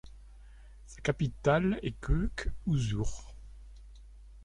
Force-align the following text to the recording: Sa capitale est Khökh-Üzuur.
Sa 0.87 0.99
capitale 1.01 1.79
est 1.83 1.93
Khökh-Üzuur. 2.01 3.35